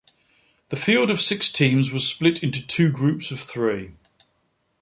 The 0.69 0.77
field 0.77 1.11
of 1.11 1.21
six 1.21 1.51
teams 1.51 1.91
was 1.91 2.07
split 2.07 2.41
into 2.41 2.65
two 2.65 2.89
groups 2.89 3.29
of 3.29 3.39
three. 3.39 3.91